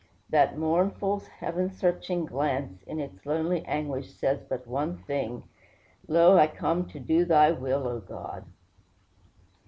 [0.31, 5.43] That mournful, heaven searching glance, in its lonely anguish, says but one thing:
[6.07, 8.43] "Lo, I come to do thy will, O God."